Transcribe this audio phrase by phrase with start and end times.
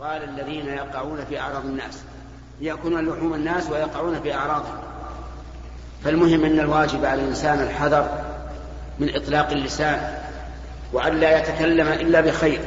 [0.00, 1.98] قال الذين يقعون في أعراض الناس.
[2.60, 4.78] يأكلون لحوم الناس ويقعون في أعراضهم.
[6.04, 8.08] فالمهم أن الواجب على الإنسان الحذر
[8.98, 10.18] من إطلاق اللسان
[10.92, 12.60] وأن لا يتكلم إلا بخير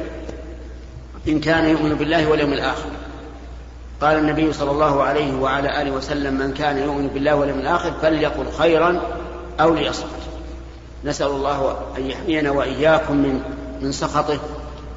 [1.28, 2.90] إن كان يؤمن بالله واليوم الآخر.
[4.00, 8.52] قال النبي صلى الله عليه وعلى آله وسلم من كان يؤمن بالله واليوم الآخر فليقل
[8.58, 9.00] خيرا
[9.60, 10.20] أو ليصمت.
[11.04, 13.42] نسأل الله أن يحمينا وإياكم من
[13.82, 14.38] من سخطه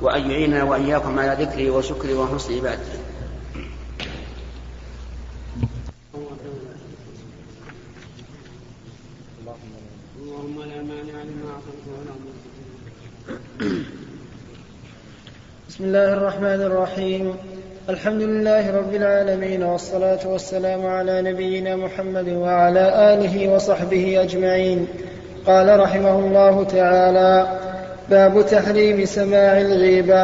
[0.03, 2.99] وأن يعيننا وإياكم على ذكره وشكره وحسن عبادته
[10.21, 12.13] اللهم لا مانع لما أعطيت ولا
[15.69, 17.35] بسم الله الرحمن الرحيم.
[17.89, 24.87] الحمد لله رب العالمين والصلاة والسلام على نبينا محمد وعلى آله وصحبه أجمعين.
[25.45, 27.62] قال رحمه الله تعالى
[28.13, 30.23] باب تحريم سماع الغيبة.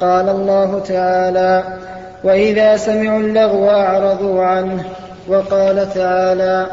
[0.00, 1.64] قال الله تعالى
[2.24, 4.84] وإذا سمعوا اللغو أعرضوا عنه.
[5.28, 6.66] وقال تعالى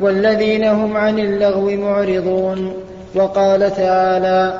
[0.00, 2.74] والذين هم عن اللغو معرضون.
[3.14, 4.52] وقال تعالى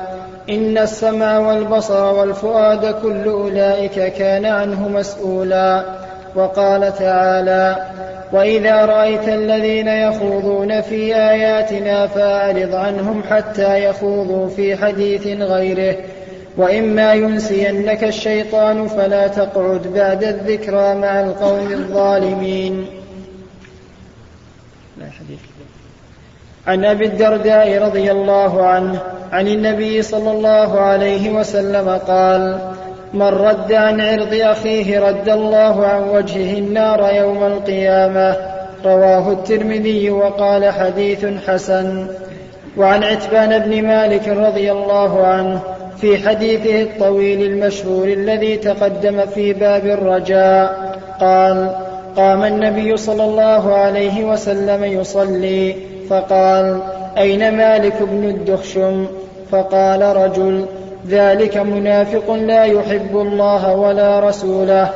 [0.49, 5.83] إن السمع والبصر والفؤاد كل أولئك كان عنه مسؤولا.
[6.35, 7.85] وقال تعالى
[8.31, 15.97] وإذا رأيت الذين يخوضون في آياتنا فأعرض عنهم حتى يخوضوا في حديث غيره.
[16.57, 22.85] وإما ينسينك الشيطان فلا تقعد بعد الذكرى مع القوم الظالمين.
[26.67, 32.70] عن أبي الدرداء رضي الله عنه عن النبي صلى الله عليه وسلم قال
[33.13, 38.35] من رد عن عرض أخيه رد الله عن وجهه النار يوم القيامة.
[38.85, 42.07] رواه الترمذي وقال حديث حسن.
[42.77, 45.59] وعن عتبان بن مالك رضي الله عنه
[46.01, 51.75] في حديثه الطويل المشهور الذي تقدم في باب الرجاء قال
[52.15, 55.75] قام النبي صلى الله عليه وسلم يصلي
[56.09, 56.79] فقال
[57.17, 59.05] أين مالك بن الدخشم؟
[59.51, 60.65] فقال رجل
[61.09, 64.89] ذلك منافق لا يحب الله ولا رسوله.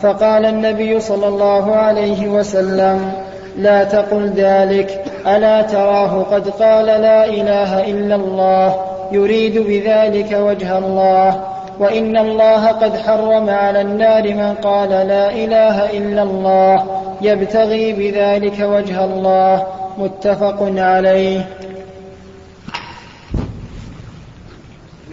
[0.00, 3.12] فقال النبي صلى الله عليه وسلم
[3.58, 5.04] لا تقل ذلك.
[5.26, 8.76] ألا تراه قد قال لا إله إلا الله
[9.12, 11.40] يريد بذلك وجه الله.
[11.80, 16.84] وإن الله قد حرم على النار من قال لا إله إلا الله
[17.22, 19.66] يبتغي بذلك وجه الله.
[19.98, 21.40] متفق عليه.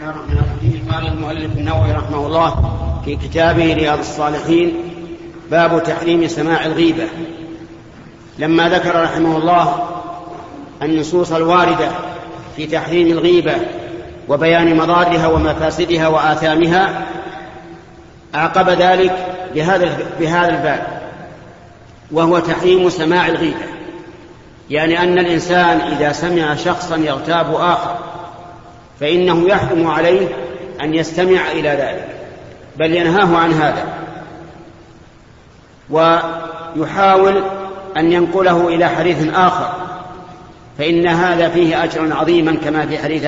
[0.05, 4.73] قال المؤلف النووي رحمه الله في كتابه رياض الصالحين
[5.51, 7.03] باب تحريم سماع الغيبة.
[8.39, 9.87] لما ذكر رحمه الله
[10.81, 11.89] النصوص الواردة
[12.55, 13.55] في تحريم الغيبة
[14.29, 17.05] وبيان مضارها ومفاسدها وآثامها
[18.33, 21.01] عقب ذلك بهذا بهذا الباب
[22.11, 23.65] وهو تحريم سماع الغيبة.
[24.69, 28.14] يعني أن الإنسان إذا سمع شخصا يغتاب آخر
[28.99, 30.27] فإنه يحكم عليه
[30.81, 32.15] أن يستمع إلى ذلك
[32.77, 33.85] بل ينهاه عن هذا
[35.89, 37.43] ويحاول
[37.97, 39.85] أن ينقله إلى حديث آخر
[40.77, 43.25] فإن هذا فيه أجرا عظيما كما في حديث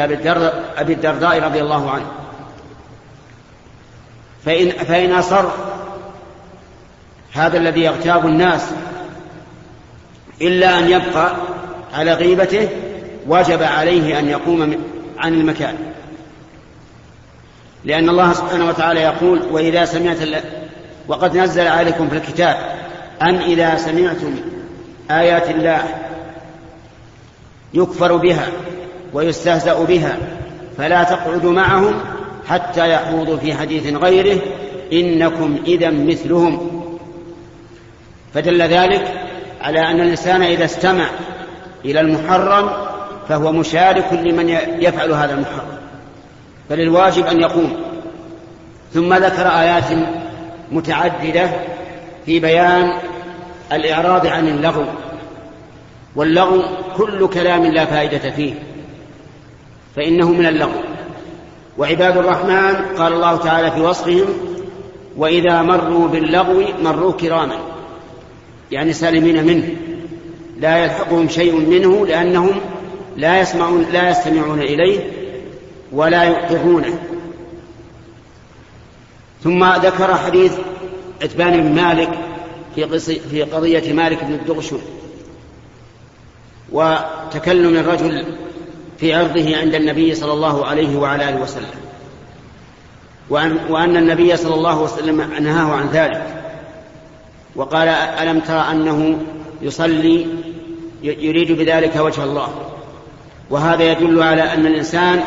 [0.77, 2.05] أبي الدرداء رضي الله عنه.
[4.45, 5.45] فإن, فإن أصر
[7.33, 8.71] هذا الذي يغتاب الناس
[10.41, 11.31] إلا أن يبقى
[11.93, 12.69] على غيبته
[13.27, 14.77] وجب عليه أن يقوم
[15.17, 15.75] عن المكان.
[17.85, 20.17] لأن الله سبحانه وتعالى يقول وإذا سمعت
[21.07, 22.55] وقد نزل عليكم في الكتاب
[23.21, 24.35] أن إذا سمعتم
[25.11, 25.83] آيات الله
[27.73, 28.47] يكفر بها
[29.13, 30.17] ويستهزأ بها
[30.77, 31.93] فلا تقعدوا معهم
[32.47, 34.41] حتى يخوضوا في حديث غيره
[34.93, 36.69] إنكم إذا مثلهم.
[38.33, 39.13] فدل ذلك
[39.61, 41.05] على أن الإنسان إذا استمع
[41.85, 42.86] إلى المحرم
[43.29, 44.49] فهو مشارك لمن
[44.79, 45.77] يفعل هذا المحرم.
[46.69, 47.73] فللواجب أن يقوم.
[48.93, 50.07] ثم ذكر آيات
[50.71, 51.49] متعددة
[52.25, 52.93] في بيان
[53.73, 54.85] الإعراض عن اللغو.
[56.15, 56.61] واللغو
[56.97, 58.53] كل كلام لا فائدة فيه.
[59.95, 60.81] فإنه من اللغو.
[61.77, 64.27] وعباد الرحمن قال الله تعالى في وصفهم
[65.17, 67.55] وإذا مروا باللغو مروا كراما.
[68.71, 69.69] يعني سالمين منه.
[70.59, 72.55] لا يلحقهم شيء منه لأنهم
[73.17, 74.99] لا يسمعون لا يستمعون إليه
[75.91, 76.99] ولا يؤطرونه
[79.43, 80.53] ثم ذكر حديث
[81.23, 82.09] عتبان بن مالك
[82.75, 84.79] في في قضية مالك بن الدغشم
[86.71, 88.25] وتكلم الرجل
[88.99, 91.65] في عرضه عند النبي صلى الله عليه وعلى آله وسلم.
[93.29, 96.43] وأن, وأن النبي صلى الله عليه وسلم نهاه عن ذلك.
[97.55, 99.17] وقال ألم ترى أنه
[99.61, 100.27] يصلي
[101.03, 102.66] يريد بذلك وجه الله.
[103.49, 105.23] وهذا يدل على أن الإنسان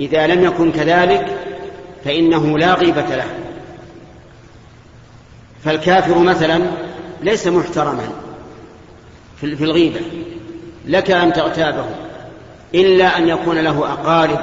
[0.00, 1.26] إذا لم يكن كذلك
[2.04, 3.26] فإنه لا غيبة له.
[5.64, 6.60] فالكافر مثلا
[7.22, 8.08] ليس محترما
[9.40, 10.00] في الغيبة
[10.86, 11.84] لك أن تغتابه
[12.74, 14.38] إلا أن يكون له أقارب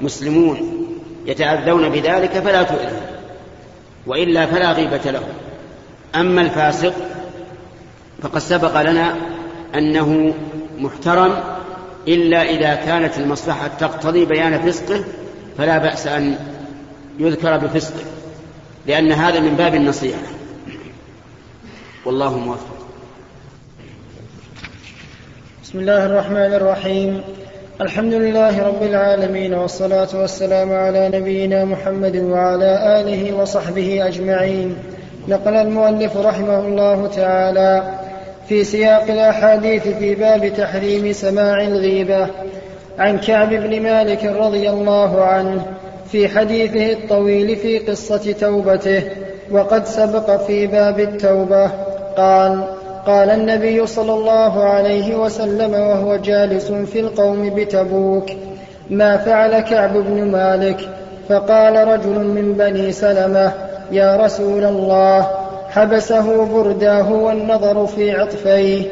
[0.00, 0.88] مسلمون
[1.26, 3.00] يتأذون بذلك فلا تؤذه
[4.06, 5.22] وإلا فلا غيبة له.
[6.14, 6.94] أما الفاسق
[8.22, 9.14] فقد سبق لنا
[9.74, 10.34] أنه
[10.78, 11.51] محترم
[12.08, 15.04] إلا إذا كانت المصلحة تقتضي بيان فسقه
[15.58, 16.36] فلا بأس أن
[17.18, 18.04] يذكر بفسقه
[18.86, 20.22] لأن هذا من باب النصيحة.
[22.04, 22.86] والله موفق.
[25.64, 27.22] بسم الله الرحمن الرحيم.
[27.80, 34.76] الحمد لله رب العالمين والصلاة والسلام على نبينا محمد وعلى آله وصحبه أجمعين.
[35.28, 38.01] نقل المؤلف رحمه الله تعالى
[38.52, 42.26] في سياق الأحاديث في باب تحريم سماع الغيبة
[42.98, 45.66] عن كعب بن مالك رضي الله عنه
[46.10, 49.02] في حديثه الطويل في قصة توبته
[49.50, 51.70] وقد سبق في باب التوبة.
[52.16, 52.64] قال
[53.06, 58.30] قال النبي صلى الله عليه وسلم وهو جالس في القوم بتبوك
[58.90, 60.88] ما فعل كعب بن مالك؟
[61.28, 63.52] فقال رجل من بني سلمة
[63.92, 65.41] يا رسول الله
[65.74, 68.86] حبسه برداه والنظر في عطفيه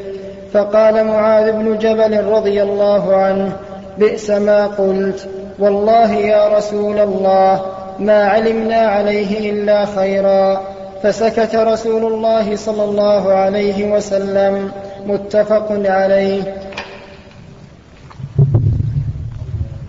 [0.52, 3.52] فقال معاذ بن جبل رضي الله عنه
[3.98, 5.28] بئس ما قلت
[5.58, 7.62] والله يا رسول الله
[7.98, 10.60] ما علمنا عليه إلا خيرا.
[11.02, 14.72] فسكت رسول الله صلى الله عليه وسلم
[15.06, 16.42] متفق عليه.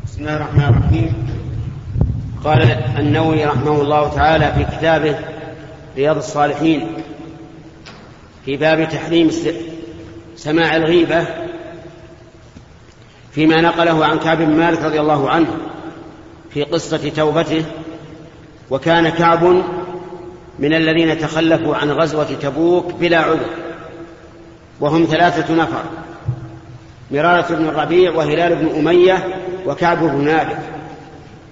[0.05, 1.13] بسم الله الرحمن الرحيم.
[2.43, 5.15] قال النووي رحمه الله تعالى في كتابه
[5.97, 6.87] رياض الصالحين
[8.45, 9.31] في باب تحريم
[10.35, 11.25] سماع الغيبة
[13.31, 15.57] فيما نقله عن كعب بن مالك رضي الله عنه
[16.49, 17.65] في قصة توبته
[18.69, 19.43] وكان كعب
[20.59, 23.49] من الذين تخلفوا عن غزوة تبوك بلا عذر
[24.79, 25.83] وهم ثلاثة نفر
[27.11, 29.27] مرارة بن الربيع وهلال بن أمية
[29.65, 30.59] وكعب بن مالك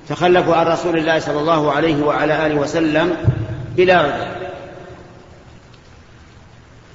[0.09, 3.17] تخلفوا عن رسول الله صلى الله عليه وعلى آله وسلم
[3.79, 4.27] بلا عذر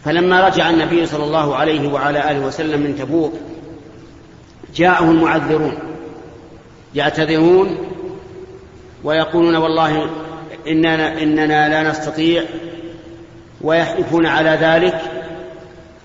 [0.04, 3.32] فلما رجع النبي صلى الله عليه وعلى آله وسلم من تبوك
[4.74, 5.78] جاءه المعذرون
[6.94, 7.78] يعتذرون
[9.04, 10.10] ويقولون والله
[10.68, 12.44] إننا, إننا لا نستطيع
[13.60, 15.00] ويحلفون على ذلك.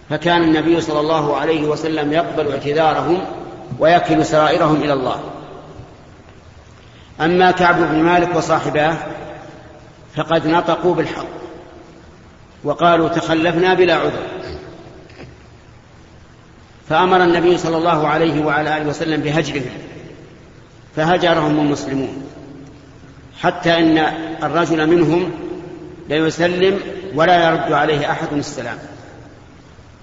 [0.09, 3.21] فكان النبي صلى الله عليه وسلم يقبل اعتذارهم
[3.79, 5.19] ويكل سرائرهم إلى الله.
[7.21, 8.97] أما كعب بن مالك وصاحباه
[10.15, 11.39] فقد نطقوا بالحق
[12.63, 14.23] وقالوا تخلفنا بلا عذر.
[16.89, 19.71] فأمر النبي صلى الله عليه وعلى آله وسلم بهجرهم
[20.95, 22.23] فهجرهم المسلمون
[23.39, 23.97] حتى إن
[24.43, 25.31] الرجل منهم
[26.09, 26.79] ليسلم
[27.15, 28.77] ولا يرد عليه أحد السلام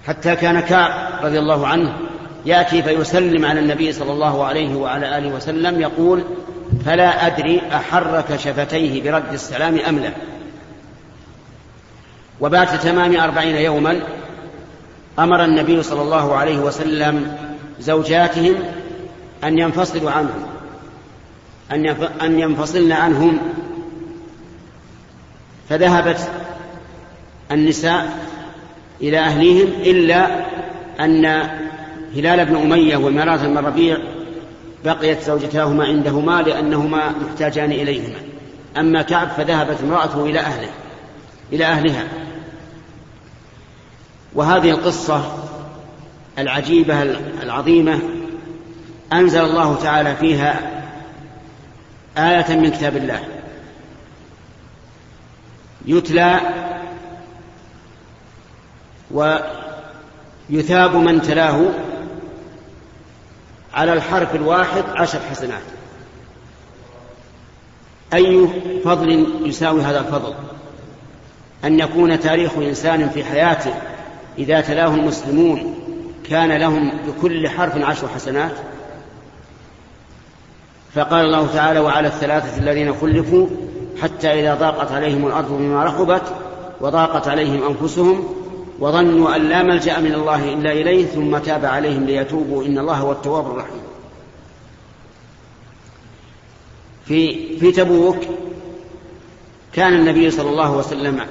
[0.07, 1.93] حتى كان كعب رضي الله عنه
[2.45, 6.23] يأتي فيسلم على النبي صلى الله عليه وعلى آله وسلم يقول
[6.87, 10.11] فلا أدري أحرك شفتيه برد السلام أم لا.
[12.41, 13.99] وبعد تمام أربعين يوما
[15.19, 17.37] أمر النبي صلى الله عليه وسلم
[17.79, 18.55] زوجاتهم
[19.43, 20.45] أن ينفصلوا عنهم
[22.21, 23.39] أن ينفصلن عنهم.
[25.69, 26.29] فذهبت
[27.51, 28.17] النساء
[29.01, 30.45] إلى أهليهم إلا
[30.99, 31.25] أن
[32.15, 33.97] هلال بن أمية ومرات بن ربيع
[34.87, 38.19] بقيت زوجتاهما عندهما لأنهما محتاجان إليهما.
[38.77, 40.69] أما كعب فذهبت امرأته إلى أهله
[41.53, 42.07] إلى أهلها.
[44.35, 45.37] وهذه القصة
[46.39, 47.01] العجيبة
[47.43, 47.99] العظيمة
[49.13, 50.61] أنزل الله تعالى فيها
[52.17, 53.23] آية من كتاب الله.
[55.85, 56.39] يتلى
[59.11, 61.61] ويثاب من تلاه
[63.73, 65.61] على الحرف الواحد عشر حسنات.
[68.13, 68.47] أي
[68.85, 70.33] فضل يساوي هذا الفضل؟
[71.63, 73.73] أن يكون تاريخ إنسان في حياته
[74.37, 75.75] إذا تلاه المسلمون
[76.29, 78.51] كان لهم بكل حرف عشر حسنات؟
[80.95, 83.47] فقال الله تعالى وعلى الثلاثة الذين خلفوا
[84.01, 86.21] حتى إذا ضاقت عليهم الأرض بما رحبت
[86.81, 88.46] وضاقت عليهم أنفسهم
[88.79, 92.65] وظنوا أن لا ملجأ من الله إلا إليه ثم تاب عليهم ليتوبوا.
[92.65, 93.81] إن الله هو التواب الرحيم.
[97.05, 98.17] في في تبوك
[99.73, 101.25] كان النبي صلى الله عليه وسلم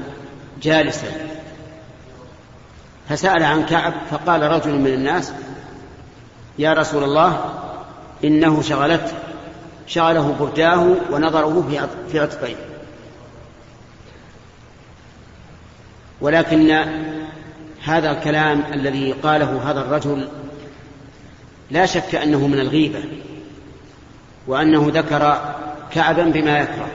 [0.62, 1.26] جالسا.
[3.08, 5.32] فسأل عن كعب فقال رجل من الناس
[6.58, 7.54] يا رسول الله
[8.24, 9.12] إنه شغلته
[9.86, 12.56] شغله برداه ونظره في عطفيه
[16.20, 16.70] ولكن
[17.87, 20.28] هذا الكلام الذي قاله هذا الرجل
[21.71, 23.05] لا شك أنه من الغيبة
[24.47, 25.55] وأنه ذكر
[25.93, 26.88] كعبا بما يكره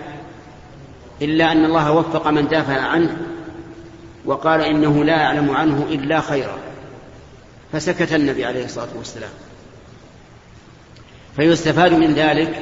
[1.21, 3.17] إلا أن الله وفق من دافع عنه
[4.25, 6.57] وقال إنه لا يعلم عنه إلا خيرا.
[7.73, 9.31] فسكت النبي عليه الصلاة والسلام.
[11.35, 12.59] فيستفاد من ذلك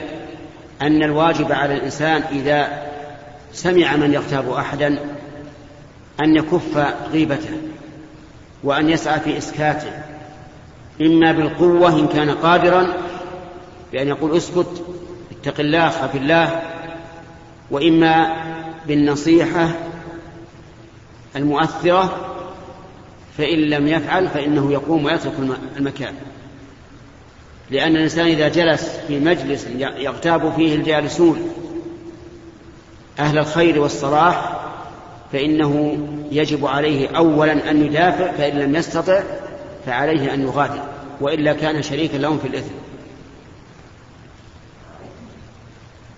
[0.82, 2.90] أن الواجب على الإنسان إذا
[3.54, 5.00] سمع من يغتاب أحدا
[6.20, 6.78] أن يكف
[7.12, 7.69] غيبته.
[8.63, 9.92] وأن يسعى في إسكاته.
[11.01, 12.94] إما بالقوة إن كان قادرا
[13.92, 14.86] بأن يقول اسكت
[15.32, 16.62] اتق الله خاف الله.
[17.72, 18.34] وإما
[18.88, 19.70] بالنصيحة
[21.36, 22.36] المؤثرة
[23.38, 25.34] فإن لم يفعل فإنه يقوم ويترك
[25.78, 26.13] المكان.
[27.72, 31.50] لأن الإنسان إذا جلس في مجلس يغتاب فيه الجالسون
[33.20, 34.60] أهل الخير والصلاح
[35.32, 35.98] فإنه
[36.32, 39.24] يجب عليه اولا أن يدافع فإن لم يستطع
[39.86, 40.84] فعليه أن يغادر
[41.22, 42.74] وإلا كان شريكا لهم في الإثم.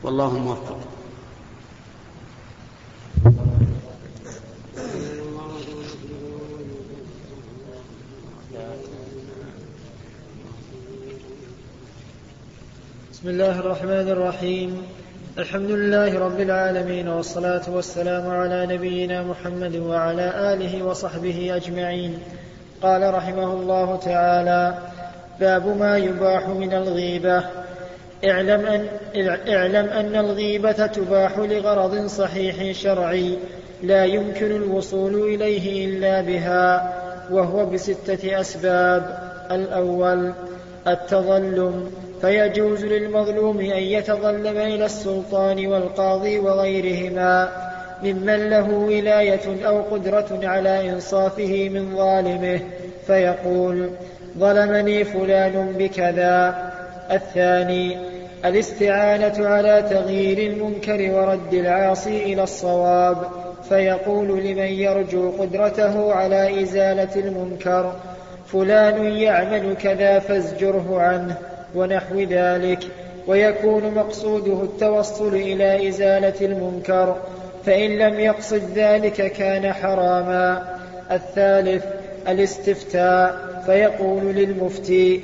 [0.04, 0.78] والله الموفق
[13.12, 14.82] بسم الله الرحمن الرحيم.
[15.38, 22.20] الحمد لله رب العالمين والصلاة والسلام على نبينا محمد وعلى آله وصحبه أجمعين.
[22.82, 24.78] قال رحمه الله تعالى
[25.40, 27.44] باب ما يباح من الغيبة.
[28.26, 28.88] اعلم أن,
[29.48, 33.38] اعلم أن الغيبة تباح لغرض صحيح شرعي
[33.84, 36.94] لا يمكن الوصول إليه إلا بها
[37.32, 39.32] وهو بستة أسباب.
[39.52, 40.34] الأول
[40.88, 41.92] التظلم.
[42.22, 47.50] فيجوز للمظلوم أن يتظلم إلى السلطان والقاضي وغيرهما
[48.04, 52.60] ممن له ولاية أو قدرة على إنصافه من ظالمه
[53.08, 53.90] فيقول
[54.38, 56.72] ظلمني فلان بكذا.
[57.12, 57.98] الثاني
[58.46, 63.18] الاستعانة على تغيير المنكر ورد العاصي إلى الصواب.
[63.70, 67.94] فيقول لمن يرجو قدرته على إزالة المنكر
[68.48, 71.38] فلان يعمل كذا فازجره عنه.
[71.76, 72.80] ونحو ذلك
[73.28, 77.16] ويكون مقصوده التوصل إلى إزالة المنكر
[77.66, 80.78] فإن لم يقصد ذلك كان حراما.
[81.12, 81.84] الثالث
[82.28, 83.36] الاستفتاء
[83.66, 85.22] فيقول للمفتي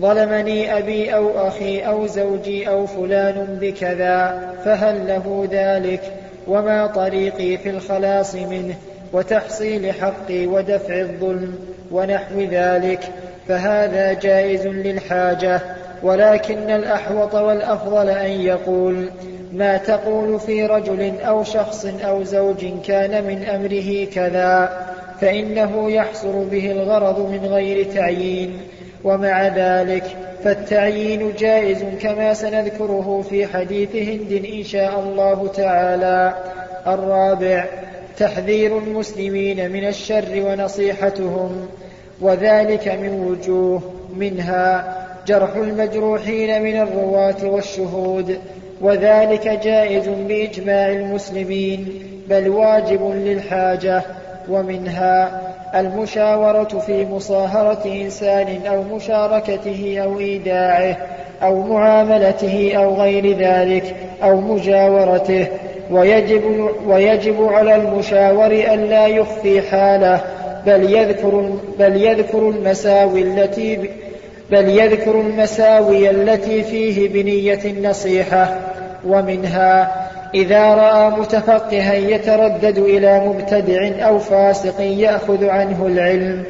[0.00, 6.00] ظلمني أبي أو أخي أو زوجي أو فلان بكذا فهل له ذلك؟
[6.46, 8.74] وما طريقي في الخلاص منه
[9.12, 11.58] وتحصيل حقي ودفع الظلم
[11.90, 13.00] ونحو ذلك
[13.48, 15.60] فهذا جائز للحاجة.
[16.02, 19.10] ولكن الأحوط والأفضل أن يقول
[19.52, 24.86] ما تقول في رجل أو شخص أو زوج كان من أمره كذا
[25.20, 28.60] فإنه يحصل به الغرض من غير تعيين
[29.04, 30.04] ومع ذلك
[30.44, 36.34] فالتعيين جائز كما سنذكره في حديث هند إن شاء الله تعالى.
[36.86, 37.64] الرابع
[38.18, 41.68] تحذير المسلمين من الشر ونصيحتهم
[42.20, 43.82] وذلك من وجوه
[44.16, 44.99] منها
[45.30, 48.38] جرح المجروحين من الرواة والشهود
[48.80, 54.02] وذلك جائز بإجماع المسلمين بل واجب للحاجة
[54.48, 55.40] ومنها
[55.74, 60.96] المشاورة في مصاهرة إنسان أو مشاركته أو إيداعه
[61.42, 65.46] أو معاملته أو غير ذلك أو مجاورته
[65.90, 70.20] ويجب, ويجب على المشاور أن لا يخفي حاله
[70.66, 73.90] بل يذكر, بل يذكر المساوي التي
[74.50, 78.58] بل يذكر المساوي التي فيه بنية النصيحة
[79.06, 79.92] ومنها
[80.34, 86.44] إذا رأى متفقها يتردد إلى مبتدع أو فاسق يأخذ عنه العلم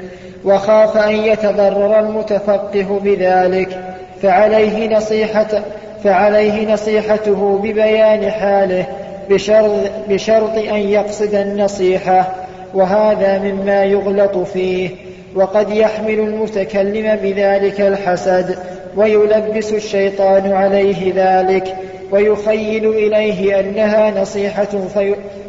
[0.45, 3.81] وخاف أن يتضرر المتفقه بذلك
[4.23, 5.63] فعليه نصيحة
[6.05, 8.87] فعليه نصيحته ببيان حاله
[9.31, 9.71] بشرط,
[10.09, 12.35] بشرط أن يقصد النصيحة
[12.75, 14.91] وهذا مما يغلط فيه.
[15.35, 18.59] وقد يحمل المتكلم بذلك الحسد
[18.97, 21.77] ويلبس الشيطان عليه ذلك
[22.11, 24.69] ويخيل إليه أنها نصيحة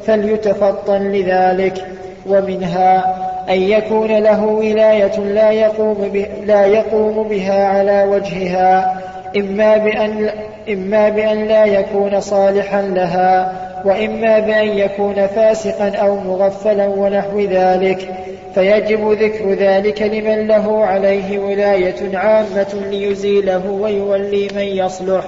[0.06, 1.86] فليتفطن لذلك.
[2.26, 3.16] ومنها
[3.50, 9.02] أن يكون له ولاية لا يقوم, لا يقوم بها على وجهها
[9.38, 10.30] إما بأن,
[10.70, 13.54] إما بأن لا يكون صالحا لها
[13.86, 18.10] وإما بأن يكون فاسقا أو مغفلا ونحو ذلك.
[18.56, 25.24] فيجب ذكر ذلك لمن له عليه ولاية عامة ليزيله ويولي من يصلح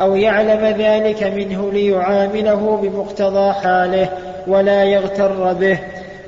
[0.00, 4.08] أو يعلم ذلك منه ليعامله بمقتضى حاله
[4.46, 5.78] ولا يغتر به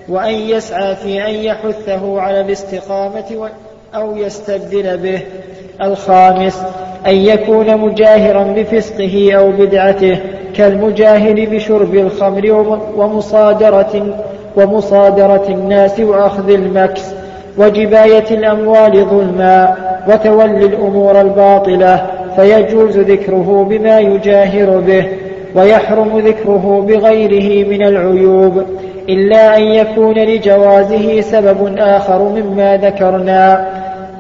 [0.08, 3.50] وأن يسعى في أن يحثه على الاستقامة
[3.94, 5.20] أو يستبدل به.
[5.82, 6.62] الخامس
[7.06, 10.18] أن يكون مجاهرا بفسقه أو بدعته
[10.54, 12.50] كالمجاهر بشرب الخمر
[12.96, 14.24] ومصادرة
[14.56, 17.02] ومصادرة الناس وأخذ المكس
[17.58, 19.75] وجباية الأموال ظلما
[20.08, 25.06] وتولي الأمور الباطلة فيجوز ذكره بما يجاهر به
[25.54, 28.62] ويحرم ذكره بغيره من العيوب
[29.08, 33.66] إلا أن يكون لجوازه سبب آخر مما ذكرنا.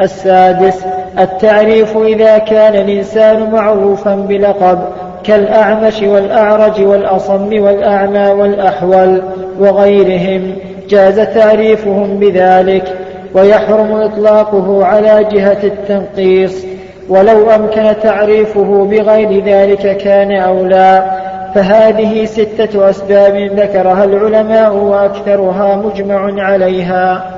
[0.00, 0.84] السادس
[1.18, 4.78] التعريف إذا كان الإنسان معروفا بلقب
[5.24, 9.22] كالأعمش والأعرج والأصم والأعمى والأحول.
[9.58, 10.56] وغيرهم
[10.88, 12.98] جاز تعريفهم بذلك
[13.34, 16.64] ويحرم إطلاقه على جهة التنقيص
[17.08, 21.10] ولو أمكن تعريفه بغير ذلك كان أولى
[21.54, 27.32] فهذه ستة أسباب ذكرها العلماء وأكثرها مجمع عليها.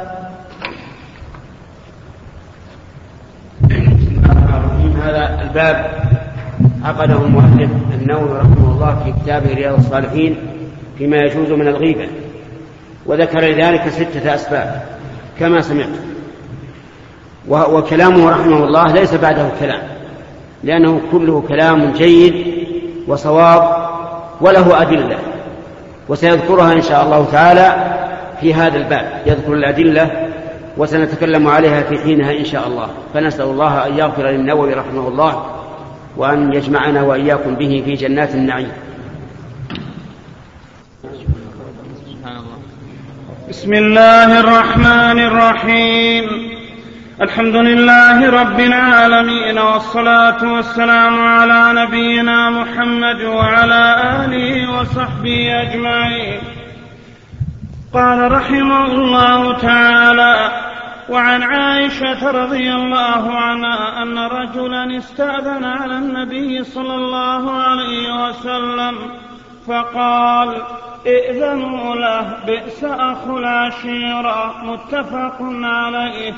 [5.04, 5.86] هذا الباب
[6.84, 7.70] عقده المؤلف
[8.00, 10.36] النووي رحمه الله في كتابه رياض الصالحين
[10.98, 12.08] فيما يجوز من الغيبة.
[13.06, 14.82] وذكر لذلك ستة أسباب
[15.38, 15.88] كما سمعت.
[17.48, 19.80] وكلامه رحمه الله ليس بعده كلام
[20.64, 22.46] لأنه كله كلام جيد
[23.06, 23.88] وصواب
[24.40, 25.18] وله أدلة
[26.08, 27.96] وسيذكرها إن شاء الله تعالى
[28.40, 29.22] في هذا الباب.
[29.26, 30.28] يذكر الأدلة
[30.76, 32.88] وسنتكلم عليها في حينها إن شاء الله.
[33.14, 35.46] فنسأل الله أن يغفر للنووي رحمه الله
[36.16, 38.72] وأن يجمعنا وإياكم به في جنات النعيم.
[43.48, 46.24] بسم الله الرحمن الرحيم.
[47.20, 53.84] الحمد لله رب العالمين والصلاة والسلام على نبينا محمد وعلى
[54.24, 56.40] آله وصحبه أجمعين.
[57.94, 60.50] قال رحمه الله تعالى
[61.08, 68.94] وعن عائشة رضي الله عنها أن رجلا استأذن على النبي صلى الله عليه وسلم
[69.66, 70.62] فقال
[71.06, 76.32] ائذنوا له بئس أخو العشيرة متفق عليه.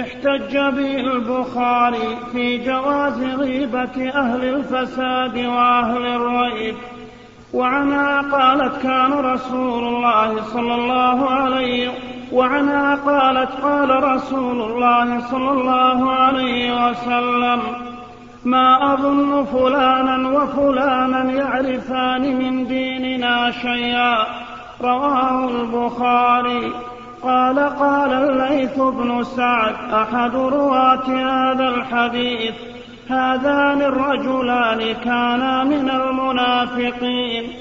[0.00, 6.74] احتج به البخاري في جواز غيبة أهل الفساد وأهل الريب.
[7.54, 11.88] وعنها قالت كان رسول الله صلى الله عليه
[12.32, 17.93] وعنها قالت قال رسول الله صلى الله عليه وسلم.
[18.44, 24.16] ما أظن فلانا وفلانا يعرفان من ديننا شيئا.
[24.82, 26.72] رواه البخاري.
[27.22, 32.54] قال قال الليث بن سعد أحد رواة هذا الحديث
[33.10, 37.52] هذان الرجلان كانا من المنافقين.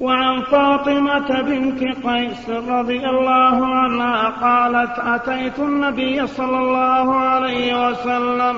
[0.00, 8.56] وعن فاطمة بنت قيس رضي الله عنها قالت أتيت النبي صلى الله عليه وسلم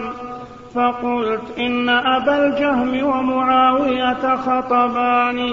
[0.77, 5.53] فقلت إن أبا الجهم ومعاوية خطباني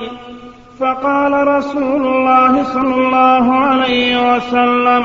[0.79, 5.03] فقال رسول الله صلى الله عليه وسلم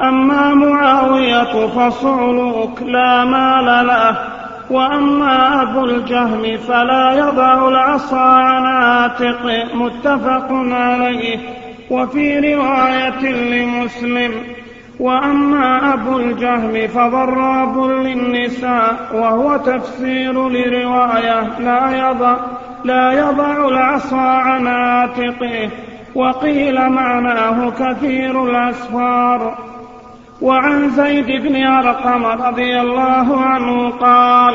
[0.00, 4.18] أما معاوية فصعلوك لا مال له
[4.70, 11.38] وأما أبو الجهم فلا يضع العصا عن عاتقه متفق عليه.
[11.90, 14.32] وفي رواية لمسلم
[15.00, 21.58] وأما أبو الجهم فضراب للنساء وهو تفسير لرواية.
[21.60, 22.36] لا يضع
[22.84, 25.70] لا يضع العصا عن عاتقه
[26.14, 29.58] وقيل معناه كثير الأسفار.
[30.42, 34.54] وعن زيد بن أرقم رضي الله عنه قال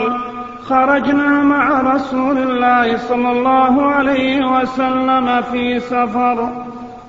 [0.63, 6.49] خرجنا مع رسول الله صلى الله عليه وسلم في سفر.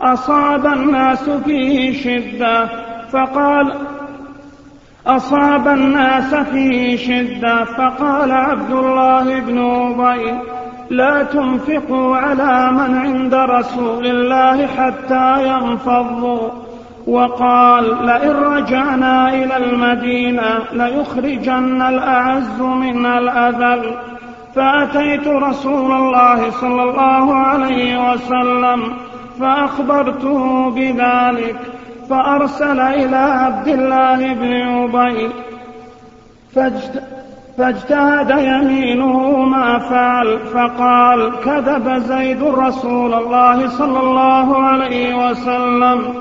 [0.03, 2.82] أصاب الناس فيه شدة
[3.13, 3.73] فقال
[5.07, 10.35] أصاب الناس فيه شدة فقال عبد الله بن أبي
[10.91, 16.49] لا تنفقوا على من عند رسول الله حتى ينفضوا.
[17.07, 23.95] وقال لئن رجعنا إلى المدينة ليخرجن الأعز من الأذل.
[24.55, 28.83] فأتيت رسول الله صلى الله عليه وسلم
[29.41, 31.57] فأخبرته بذلك.
[32.13, 35.31] فأرسل إلى عبد الله بن أبي.
[37.59, 46.15] فاجتهد يمينه ما فعل فقال كذب زيد رسول الله صلى الله عليه وسلم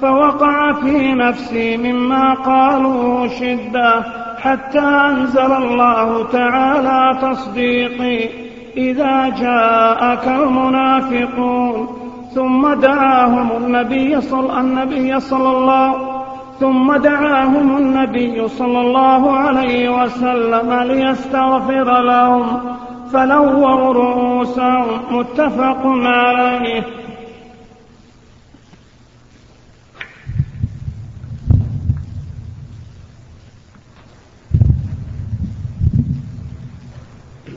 [0.00, 4.02] فوقع في نفسي مما قالوا شدة
[4.38, 8.28] حتى أنزل الله تعالى تصديقي
[8.76, 12.03] إذا جاءك المنافقون.
[12.34, 16.14] ثم دعاهم النبي صلى النبي صلى الله
[16.60, 22.60] ثم دعاهم النبي صلى الله عليه وسلم ليستغفر لهم
[23.12, 26.82] فلووا رؤوسهم متفق عليه.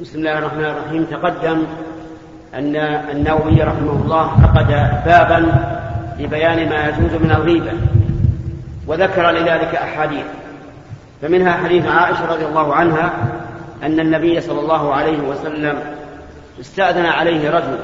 [0.01, 1.03] بسم الله الرحمن الرحيم.
[1.03, 1.59] تقدم
[2.57, 2.75] أن
[3.11, 4.67] النووي رحمه الله عقد
[5.05, 5.45] بابا
[6.19, 7.71] لبيان ما يجوز من الغيبة
[8.87, 10.25] وذكر لذلك أحاديث.
[11.21, 13.13] فمنها حديث عائشة رضي الله عنها
[13.83, 15.79] أن النبي صلى الله عليه وسلم
[16.59, 17.77] استأذن عليه رجل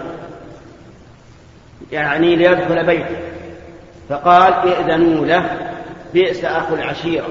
[1.91, 3.17] يعني ليدخل بيته
[4.09, 5.45] فقال ائذنوا له
[6.13, 7.27] بئس أخو العشيرة.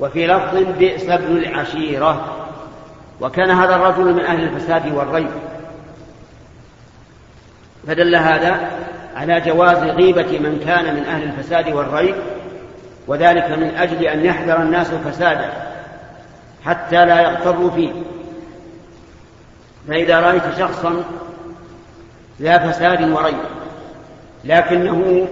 [0.00, 2.36] وفي لفظ بئس ابن العشيرة.
[3.20, 5.30] وكان هذا الرجل من أهل الفساد والريب.
[7.86, 8.70] فدل هذا
[9.16, 12.14] على جواز غيبة من كان من أهل الفساد والريب
[13.06, 15.50] وذلك من أجل أن يحذر الناس فساده
[16.64, 17.92] حتى لا يغتروا فيه.
[19.88, 21.04] فإذا رأيت شخصا
[22.40, 23.38] ذا فساد وريب
[24.44, 25.26] لكنه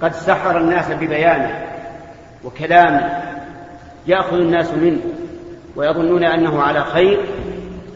[0.00, 1.66] قد سحر الناس ببيانه
[2.44, 3.22] وكلامه
[4.06, 5.00] يأخذ الناس منه
[5.76, 7.20] ويظنون أنه على خير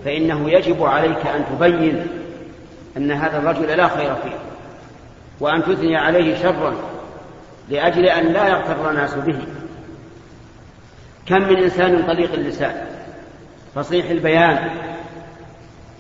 [0.05, 2.07] فإنه يجب عليك أن تبين
[2.97, 4.39] أن هذا الرجل لا خير فيه
[5.41, 6.75] وأن تثني عليه شرا
[7.69, 9.39] لأجل أن لا يغتر الناس به.
[11.27, 12.87] كم من إنسان طليق اللسان.
[13.75, 14.71] فصيح البيان.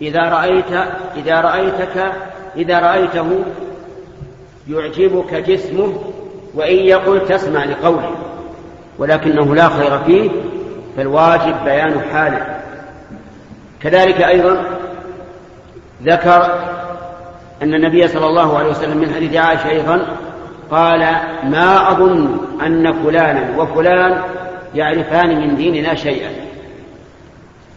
[0.02, 0.72] إذا رأيت
[1.16, 2.12] إذا رأيتك
[2.56, 3.44] إذا رأيته
[4.68, 6.12] يعجبك جسمه
[6.54, 8.14] وإن يقل تسمع لقوله.
[8.98, 10.30] ولكنه لا خير فيه
[10.96, 12.60] فالواجب بيان حاله.
[13.82, 14.64] كذلك أيضا
[16.02, 16.70] ذكر
[17.62, 20.06] أن النبي صلى الله عليه وسلم من حديث عائشة أيضا
[20.70, 21.00] قال
[21.44, 24.22] ما أظن أن فلانا وفلان
[24.74, 26.30] يعرفان من ديننا شيئا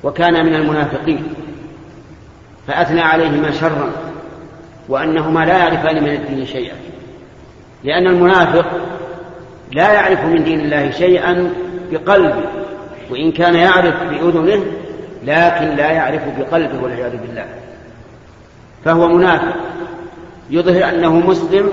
[0.03, 1.33] وكان من المنافقين
[2.67, 3.89] فأثنى عليهما شرا
[4.89, 6.75] وأنهما لا يعرفان من الدين شيئا.
[7.83, 8.65] لأن المنافق
[9.71, 11.53] لا يعرف من دين الله شيئا
[11.91, 12.43] بقلبه
[13.11, 14.63] وإن كان يعرف بأذنه
[15.23, 17.45] لكن لا يعرف بقلبه والعياذ بالله
[18.85, 19.55] فهو منافق.
[20.49, 21.69] يظهر أنه مسلم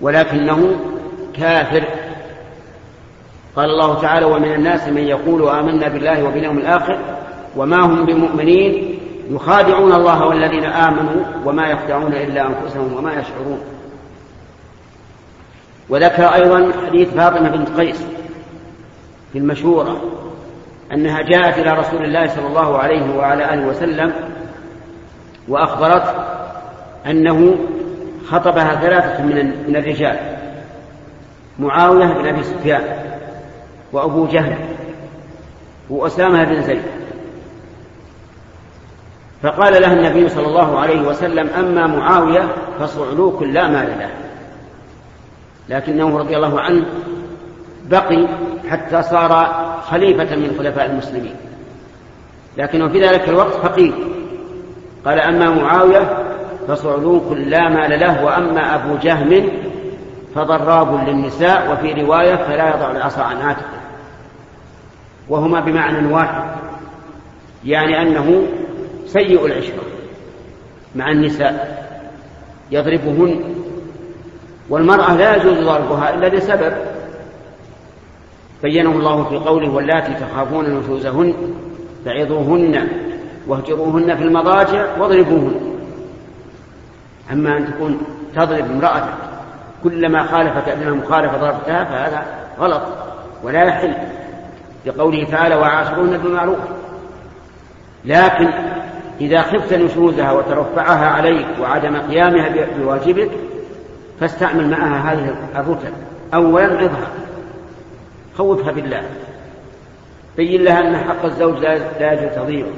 [0.00, 0.76] ولكنه
[1.34, 1.84] كافر.
[3.56, 6.98] قال الله تعالى ومن الناس من يقول آمنا بالله وباليوم الآخر
[7.56, 8.98] وما هم بمؤمنين
[9.30, 13.60] يخادعون الله والذين آمنوا وما يخدعون إلا أنفسهم وما يشعرون.
[15.88, 18.06] وذكر أيضا حديث فاطمة بنت قيس
[19.32, 20.00] في المشهورة
[20.92, 24.12] أنها جاءت إلى رسول الله صلى الله عليه وعلى آله وسلم
[25.48, 26.14] وأخبرت
[27.06, 27.56] أنه
[28.26, 30.18] خطبها ثلاثة من من الرجال
[31.58, 32.82] معاوية بن أبي سفيان
[33.92, 34.56] وأبو جهل
[35.90, 36.82] وأسامة بن زيد.
[39.42, 42.48] فقال لها النبي صلى الله عليه وسلم أما معاوية
[42.80, 44.10] فصعلوك لا مال له.
[45.68, 46.86] لكنه رضي الله عنه
[47.86, 48.28] بقي
[48.68, 49.54] حتى صار
[49.90, 51.34] خليفة من خلفاء المسلمين.
[52.56, 53.94] لكنه في ذلك الوقت فقير
[55.04, 56.27] قال أما معاوية
[56.68, 59.48] فصعلوك لا مال له وأما أبو جهم
[60.34, 63.78] فضراب للنساء وفي رواية فلا يضع العصا عن عاتقه.
[65.28, 66.42] وهما بمعنى واحد
[67.64, 68.42] يعني أنه
[69.06, 69.82] سيء العشرة
[70.94, 71.84] مع النساء
[72.70, 73.54] يضربهن
[74.70, 76.72] والمرأة لا يجوز ضربها إلا لسبب.
[78.62, 81.34] بينه الله في قوله واللاتي تخافون نشوزهن
[82.04, 82.88] فعظوهن
[83.46, 85.67] واهجروهن في المضاجع واضربوهن.
[87.32, 88.00] أما أن تكون
[88.36, 89.14] تضرب امرأتك
[89.84, 92.22] كلما خالفت أدنى مخالفة ضربتها فهذا
[92.60, 92.82] غلط
[93.42, 93.94] ولا يحل.
[94.86, 96.58] لقوله تعالى وعاشرون بالمعروف
[98.04, 98.48] لكن
[99.20, 103.30] إذا خفت نشوزها وترفعها عليك وعدم قيامها بواجبك
[104.20, 105.92] فاستعمل معها هذه الرتب.
[106.34, 107.08] أولا عظها
[108.38, 109.02] خوفها بالله.
[110.36, 111.58] بين لها أن حق الزوج
[112.00, 112.68] لا يجوز تضييعه.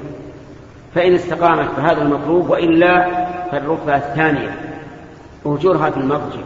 [0.95, 3.20] فإن استقامت فهذا المطلوب وإلا
[3.53, 4.55] فالركبة الثانية
[5.47, 6.41] أهجرها في المضجع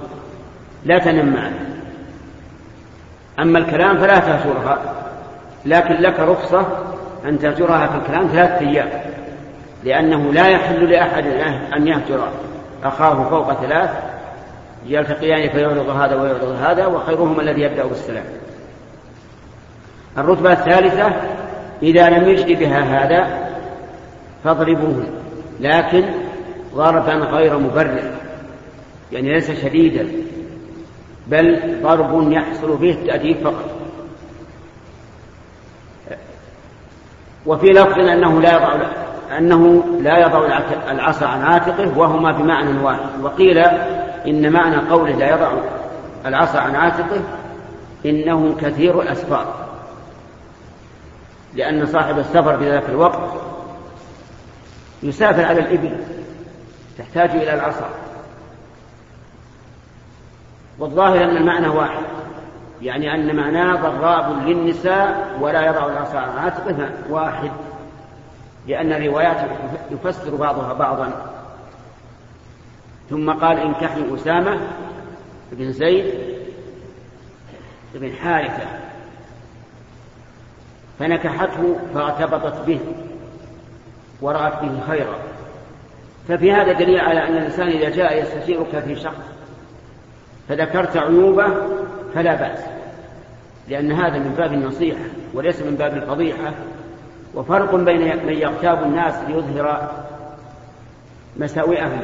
[0.85, 1.53] لا تنم معها
[3.39, 4.79] أما الكلام فلا تهجرها
[5.67, 6.67] لكن لك رخصة
[7.25, 8.89] أن تهجرها في الكلام ثلاثة أيام
[9.85, 11.27] لأنه لا يحل لأحد
[11.77, 12.29] أن يهجر
[12.85, 13.91] أخاه فوق ثلاث
[14.87, 18.25] يلتقيان فيعرض هذا ويعرض هذا وخيرهما الذي يبدأ بالسلام.
[20.19, 21.13] الرتبة الثالثة
[21.83, 23.49] إذا لم يجد بها هذا
[24.45, 25.05] فاضربوه
[25.61, 26.05] لكن
[26.75, 28.11] ضربا غير مبرر
[29.13, 30.09] يعني ليس شديدا
[31.27, 33.71] بل ضرب يحصل به التأديب فقط.
[37.47, 38.87] وفي لفظ أنه لا يضع
[39.39, 40.47] أنه لا يضع
[40.91, 43.01] العصا عن عاتقه وهما بمعنى واحد.
[43.23, 43.59] وقيل
[44.27, 45.53] إن معنى قوله لا يضع
[46.27, 47.21] العصا عن عاتقه
[48.07, 49.55] إنه كثير الأسفار
[51.55, 53.21] لأن صاحب السفر في ذاك الوقت
[55.03, 55.97] يسافر على الإبل.
[56.99, 57.89] تحتاج إلى العصا.
[60.79, 62.03] والظاهر أن المعنى واحد
[62.83, 66.19] يعني أن معناه ضراب للنساء ولا يضع العصا.
[66.19, 67.51] على عاتقه واحد
[68.67, 69.37] لأن الروايات
[69.91, 71.31] يفسر بعضها بعضا.
[73.11, 74.61] ثم قال انكحي أسامة
[75.53, 76.15] بن زيد
[77.95, 78.67] بن حارثة
[80.99, 82.81] فنكحته فارتبطت به
[84.21, 85.19] ورأت به خيرا.
[86.29, 89.25] ففي هذا دليل على أن الإنسان إذا جاء يستشيرك في شخص
[90.49, 91.47] فذكرت عيوبه
[92.15, 92.65] فلا بأس
[93.69, 96.55] لأن هذا من باب النصيحة وليس من باب الفضيحة
[97.35, 99.91] وفرق بين من يغتاب الناس ليظهر
[101.37, 102.01] مساوئهم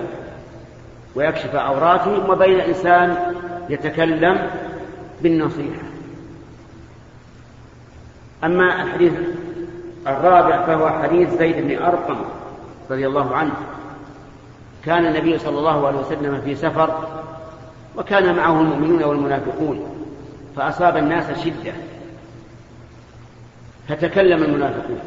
[1.14, 3.34] ويكشف عوراتهم وبين إنسان
[3.68, 4.50] يتكلم
[5.22, 5.82] بالنصيحة.
[8.44, 9.12] أما الحديث
[10.06, 12.24] الرابع فهو حديث زيد بن أرقم
[12.90, 13.52] رضي الله عنه.
[14.84, 17.08] كان النبي صلى الله عليه وسلم في سفر
[17.98, 20.06] وكان معه المؤمنون والمنافقون
[20.56, 21.72] فأصاب الناس شدة
[23.88, 25.00] فتكلم المنافقون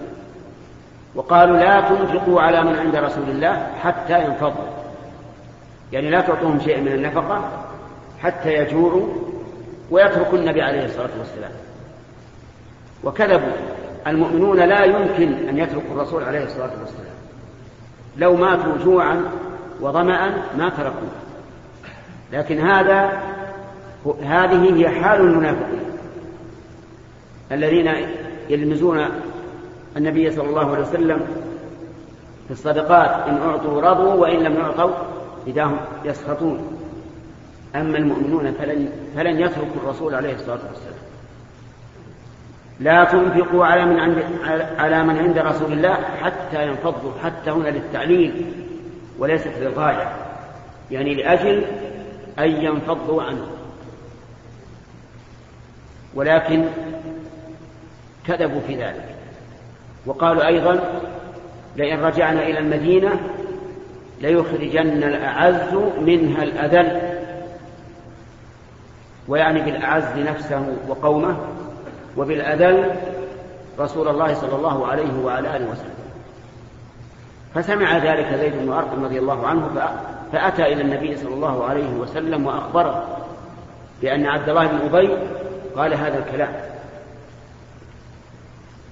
[1.16, 4.74] وقالوا لا تنفقوا على من عند رسول الله حتى ينفضوا
[5.92, 7.50] يعني لا تعطوهم شيئا من النفقة
[8.22, 9.08] حتى يجوعوا
[9.92, 11.52] ويتركوا النبي عليه الصلاة والسلام.
[13.04, 13.54] وكذبوا
[14.08, 17.14] المؤمنون لا يمكن أن يتركوا الرسول عليه الصلاة والسلام
[18.18, 19.24] لو ماتوا جوعا
[19.84, 21.12] وظمأ ما تركوه
[22.34, 23.22] لكن هذا
[24.24, 25.84] هذه هي حال المنافقين
[27.52, 27.92] الذين
[28.50, 29.06] يلمزون
[29.98, 31.20] النبي صلى الله عليه وسلم
[32.48, 34.92] في الصدقات إن أعطوا رضوا وإن لم يعطوا
[35.48, 36.80] إذا هم يسخطون.
[37.76, 41.04] أما المؤمنون فلن, فلن يتركوا الرسول عليه الصلاة والسلام.
[42.80, 44.24] لا تنفقوا على من عند
[44.78, 48.46] على من عند رسول الله حتى ينفضوا حتى هنا للتعليل.
[49.20, 50.16] وليست للغاية
[50.92, 51.66] يعني لأجل
[52.40, 53.48] أن ينفضوا عنه.
[56.16, 56.66] ولكن
[58.28, 59.16] كذبوا في ذلك
[60.06, 61.02] وقالوا أيضا
[61.76, 63.20] لئن رجعنا إلى المدينة
[64.22, 67.02] ليخرجن الأعز منها الأذل.
[69.28, 71.38] ويعني بالأعز نفسه وقومه
[72.18, 72.96] وبالأذل
[73.80, 76.03] رسول الله صلى الله عليه وعلى آله وسلم.
[77.56, 79.70] فسمع ذلك زيد بن أرقم رضي الله عنه
[80.32, 83.18] فأتى إلى النبي صلى الله عليه وسلم وأخبره
[84.02, 85.18] بأن عبد الله بن أبي
[85.76, 86.54] قال هذا الكلام.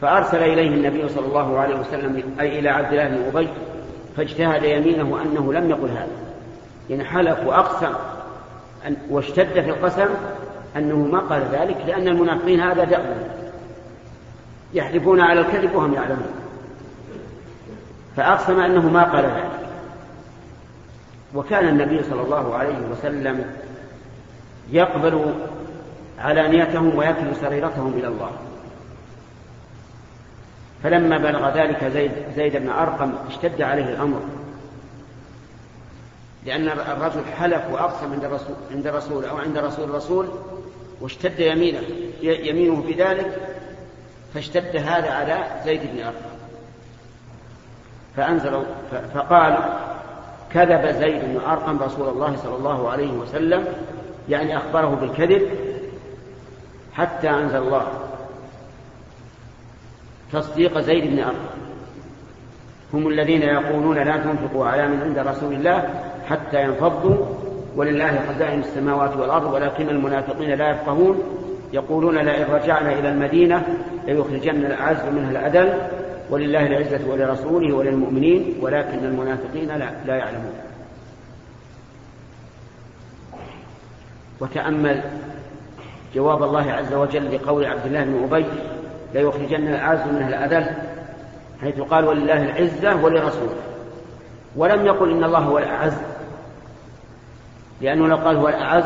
[0.02, 3.50] فأرسل إليه النبي صلى الله عليه وسلم أي إلى عبد الله بن أبي
[4.17, 6.08] فاجتهد يمينه أنه لم يقل هذا.
[6.89, 7.93] يعني حلف وأقسم
[8.88, 10.08] أن واشتد في القسم
[10.78, 13.32] أنه ما قال ذلك لأن المنافقين هذا دأب.
[14.74, 16.40] يحلفون على الكذب وهم يعلمون.
[18.17, 19.52] فأقسم أنه ما قال ذلك
[21.36, 23.45] وكان النبي صلى الله عليه وسلم
[24.71, 25.34] يقبل
[26.19, 28.32] علانيتهم ويكل سريرتهم إلى الله.
[30.84, 34.21] فلما بلغ ذلك زيد, زيد بن أرقم اشتد عليه الأمر.
[36.45, 40.28] لأن الرجل حلف وأقسم عند الرسول, عند الرسول أو عند رسول الرسول
[41.02, 41.82] واشتد يمينه
[42.21, 43.58] يمينه في ذلك
[44.34, 46.30] فاشتد هذا على زيد بن أرقم.
[48.17, 48.63] فأنزل
[49.13, 49.58] فقال
[50.54, 53.65] كذب زيد بن أرقم رسول الله صلى الله عليه وسلم
[54.30, 55.41] يعني أخبره بالكذب
[56.93, 57.88] حتى أنزل الله
[60.34, 61.62] تصديق زيد بن أرقم.
[62.93, 65.89] هم الذين يقولون لا تنفقوا على من عند رسول الله
[66.30, 67.26] حتى ينفضوا
[67.76, 71.24] ولله خزائن السماوات والأرض ولكن المنافقين لا يفقهون
[71.74, 73.63] يقولون لئن رجعنا إلى المدينة
[74.08, 76.00] ليخرجن الأعز منها الأذل.
[76.31, 80.53] ولله العزة ولرسوله وللمؤمنين ولكن المنافقين لا, لا يعلمون.
[84.39, 85.01] وتأمل
[86.15, 88.45] جواب الله عز وجل لقول عبد الله بن أبي
[89.13, 90.75] ليخرجن الأعز منها الأذل
[91.61, 93.55] حيث قال ولله العزة ولرسوله
[94.55, 95.93] ولم يقل إن الله هو الأعز
[97.81, 98.83] لأنه لو قال هو الأعز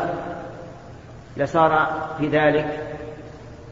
[1.36, 2.80] لصار في ذلك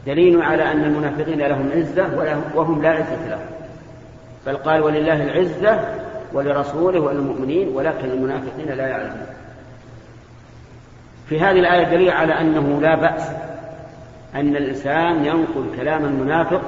[0.05, 2.09] دليل على أن المنافقين لهم عزة
[2.55, 3.54] وهم لا عزة لهم.
[4.45, 5.79] بل قال ولله العزة
[6.33, 9.27] ولرسوله وللمؤمنين ولكن المنافقين لا يعلمون.
[11.29, 13.29] في هذه الآية دليل على أنه لا بأس
[14.35, 16.61] أن الإنسان ينقل كلام المنافق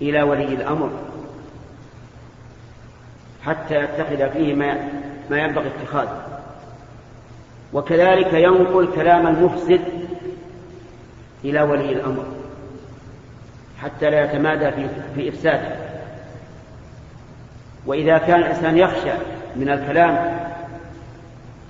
[0.00, 0.90] إلى ولي الأمر
[3.42, 4.88] حتى يتخذ فيه ما
[5.30, 6.22] ما ينبغي اتخاذه.
[7.72, 9.80] وكذلك ينقل كلام المفسد
[11.44, 12.24] إلى ولي الأمر
[13.82, 15.83] حتى لا يتمادى في, في إفساده.
[17.86, 19.12] وإذا كان الإنسان يخشى
[19.56, 20.38] من الكلام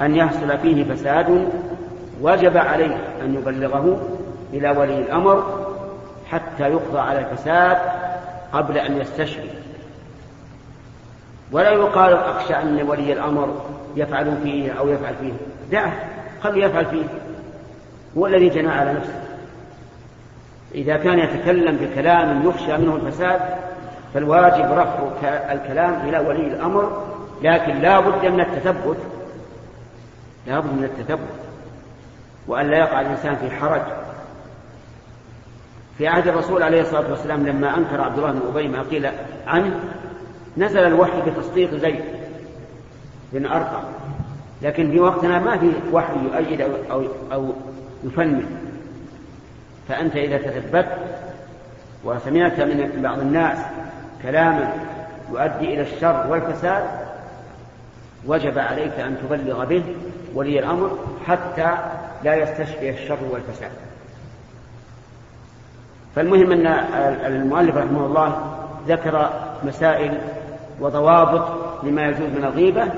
[0.03, 1.49] أن يحصل فيه فساد
[2.21, 3.99] وجب عليه أن يبلغه
[4.53, 5.67] إلى ولي الأمر
[6.31, 7.79] حتى يقضى على الفساد
[8.53, 9.51] قبل أن يستشري
[11.53, 13.63] ولا يقال أخشى أن ولي الأمر
[13.97, 15.33] يفعل فيه أو يفعل فيه.
[15.73, 15.93] دعه
[16.43, 17.05] خليه يفعل فيه.
[18.19, 19.21] هو الذي جنى على نفسه.
[20.75, 23.41] إذا كان يتكلم بكلام يخشى منه الفساد
[24.15, 27.03] فالواجب رفع الكلام إلى ولي الأمر
[27.43, 28.97] لكن لا بد من التثبت
[30.47, 31.45] لا بد من التثبت
[32.47, 33.83] وأن لا يقع الإنسان في حرج.
[35.99, 39.11] في عهد الرسول عليه الصلاة والسلام لما أنكر عبد الله بن أبي ما قيل
[39.47, 39.81] عنه
[40.57, 42.05] نزل الوحي بتصديق زيد
[43.33, 43.85] بن أرقم.
[44.63, 47.53] لكن في وقتنا ما في وحي يؤيد أو, أو, أو
[48.05, 48.47] يفنن.
[49.89, 50.87] فأنت إذا تثبت
[52.05, 53.59] وسمعت من بعض الناس
[54.25, 54.73] كلاما
[55.31, 56.85] يؤدي إلى الشر والفساد
[58.27, 59.85] وجب عليك أن تبلغ به
[60.35, 61.77] ولي الأمر حتى
[62.25, 63.71] لا يستشفي الشر والفساد.
[66.15, 66.67] فالمهم أن
[67.27, 68.57] المؤلف رحمه الله
[68.89, 69.31] ذكر
[69.65, 70.19] مسائل
[70.81, 71.49] وضوابط
[71.83, 72.89] لما يجوز من الغيبة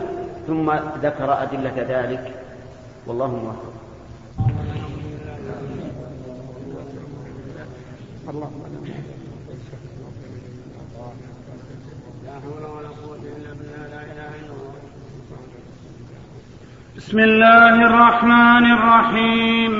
[0.47, 2.33] ثم ذكر أدلة ذلك.
[3.07, 3.73] والله موفق.
[16.96, 19.72] بسم الله الرحمن الرحيم.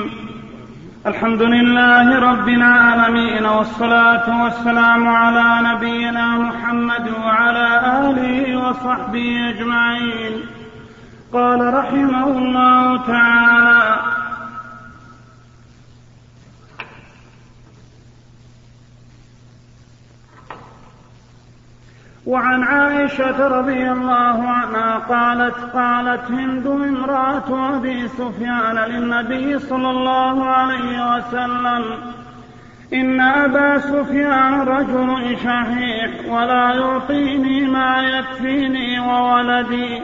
[1.05, 7.67] الحمد لله رب العالمين والصلاة والسلام على نبينا محمد وعلى
[8.09, 10.33] آله وصحبه أجمعين.
[11.33, 14.16] قال رحمه الله تعالى
[22.27, 31.15] وعن عائشة رضي الله عنها قالت قالت هند امرأة أبي سفيان للنبي صلى الله عليه
[31.15, 31.83] وسلم
[32.93, 40.01] إن أبا سفيان رجل شحيح ولا يعطيني ما يكفيني وولدي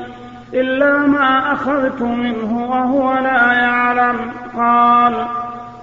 [0.53, 4.31] إلا ما أخذت منه وهو لا يعلم.
[4.57, 5.25] قال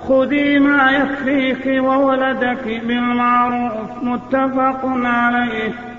[0.09, 3.73] خذي ما يكفيك وولدك بالمعروف
[4.03, 5.90] متفق عليه.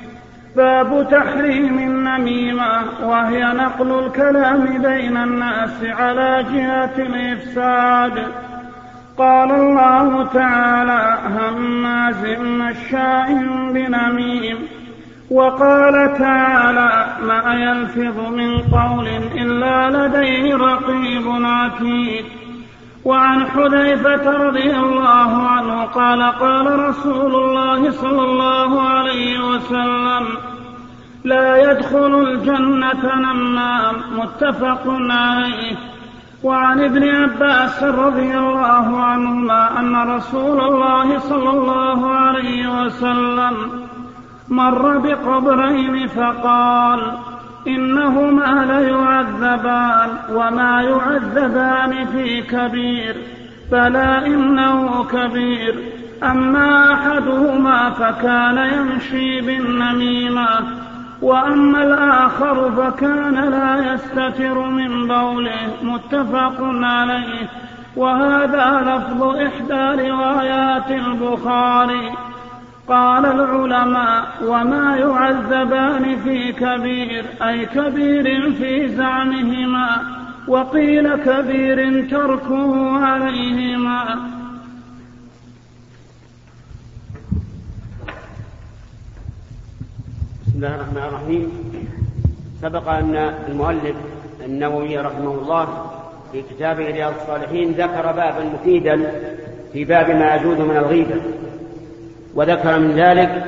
[0.55, 8.23] باب تحريم النميمة وهي نقل الكلام بين الناس على جهة الإفساد.
[9.17, 13.33] قال الله تعالى هماز مشاء
[13.73, 14.57] بنميم
[15.31, 22.25] وقال تعالى ما يلفظ من قول إلا لديه رقيب عتيد
[23.05, 30.27] وعن حذيفة رضي الله عنه قال قال رسول الله صلى الله عليه وسلم
[31.23, 35.77] لا يدخل الجنة نمام متفق عليه.
[36.43, 43.55] وعن ابن عباس رضي الله عنهما أن رسول الله صلى الله عليه وسلم
[44.49, 47.17] مر بقبرين فقال
[47.67, 53.15] إنهما ليعذبان وما يعذبان في كبير
[53.71, 55.75] بلى إنه كبير.
[56.23, 60.47] أما أحدهما فكان يمشي بالنميمة
[61.21, 67.49] وأما الآخر فكان لا يستتر من بوله متفق عليه.
[67.95, 72.11] وهذا لفظ إحدى روايات البخاري.
[72.91, 79.89] قال العلماء وما يعذبان في كبير أي كبير في زعمهما
[80.47, 84.03] وقيل كبير تركه عليهما.
[90.41, 91.51] بسم الله الرحمن الرحيم.
[92.61, 93.15] سبق أن
[93.47, 93.95] المؤلف
[94.45, 95.91] النووي رحمه الله
[96.31, 99.11] في كتابه رياض الصالحين ذكر بابا مفيدا
[99.73, 101.15] في باب ما يجوز من الغيبة.
[102.35, 103.43] وذكر من ذلك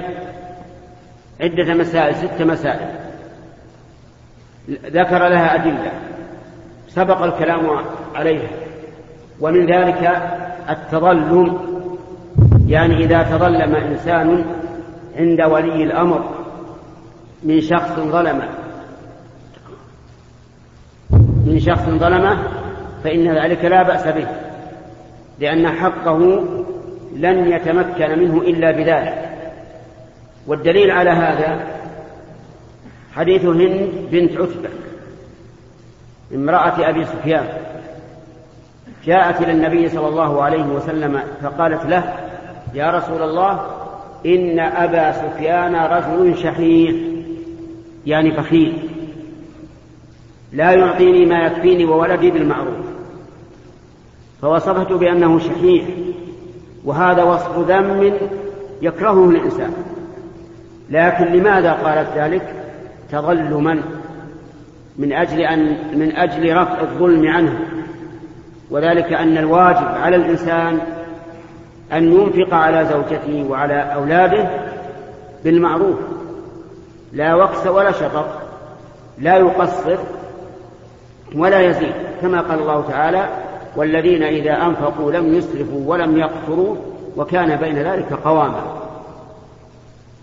[1.42, 2.90] عدة مسائل ست مسائل.
[4.70, 5.92] ذكر لها أدلة
[6.88, 7.80] سبق الكلام
[8.16, 8.50] عليها
[9.42, 10.22] ومن ذلك
[10.70, 11.58] التظلم
[12.68, 14.46] يعني إذا تظلم إنسان
[15.18, 16.24] عند ولي الأمر
[17.44, 18.50] من شخص ظلمه
[21.46, 22.38] من شخص ظلمه
[23.04, 24.28] فإن ذلك لا بأس به
[25.40, 26.44] لأن حقه
[27.16, 29.30] لن يتمكن منه إلا بذلك.
[30.48, 31.68] والدليل على هذا
[33.16, 34.70] حديث هند بنت عتبة
[36.34, 37.48] امرأة أبي سفيان.
[39.06, 42.14] جاءت إلى النبي صلى الله عليه وسلم فقالت له
[42.74, 43.66] يا رسول الله
[44.26, 46.96] إن أبا سفيان رجل شحيح
[48.06, 48.90] يعني بخيل
[50.54, 52.86] لا يعطيني ما يكفيني وولدي بالمعروف
[54.42, 55.86] فوصفته بأنه شحيح
[56.86, 58.14] وهذا وصف ذم
[58.82, 59.74] يكرهه الإنسان.
[60.90, 62.54] لكن لماذا قالت ذلك؟
[63.12, 63.82] تظلما
[64.98, 65.60] من أجل أن
[65.98, 67.60] من أجل رفع الظلم عنه.
[68.72, 70.80] وذلك أن الواجب على الإنسان
[71.94, 74.50] أن ينفق على زوجته وعلى أولاده
[75.44, 75.98] بالمعروف.
[77.14, 78.26] لا وقس ولا شطط
[79.20, 79.98] لا يقصر
[81.36, 83.28] ولا يزيد كما قال الله تعالى
[83.76, 86.76] والذين إذا أنفقوا لم يسرفوا ولم يقتروا
[87.18, 88.64] وكان بين ذلك قواما.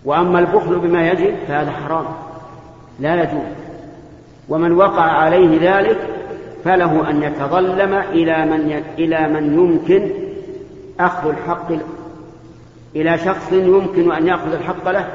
[0.05, 2.05] وأما البخل بما يجب فهذا حرام
[3.01, 3.53] لا يجوز.
[4.49, 5.99] ومن وقع عليه ذلك
[6.65, 10.11] فله أن يتظلم إلى من إلى من يمكن
[11.01, 11.73] أخذ الحق
[12.97, 15.09] إلى شخص يمكن أن يأخذ الحق له.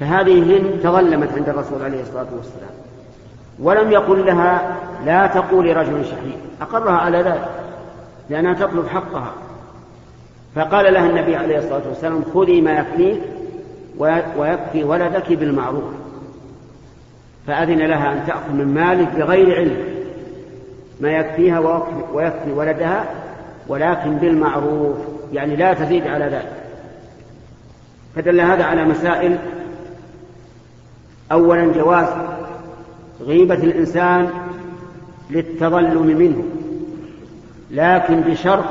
[0.00, 2.85] فهذه هند تظلمت عند الرسول عليه الصلاة والسلام.
[3.58, 6.36] ولم يقل لها لا تقولي رجل شحيح.
[6.60, 7.48] أقرها على ذلك
[8.30, 9.32] لأنها تطلب حقها.
[10.54, 13.20] فقال لها النبي عليه الصلاة والسلام خذي ما يكفيك
[14.36, 15.84] ويكفي ولدك بالمعروف.
[17.46, 19.76] فأذن لها أن تأخذ من مالك بغير علم
[21.00, 21.58] ما يكفيها
[22.12, 23.04] ويكفي ولدها
[23.68, 24.96] ولكن بالمعروف.
[25.32, 26.52] يعني لا تزيد على ذلك.
[28.16, 29.38] فدل هذا على مسائل.
[31.32, 32.06] أولا جواز
[33.20, 34.30] غيبة الإنسان
[35.30, 36.44] للتظلم منه
[37.70, 38.64] لكن بشرط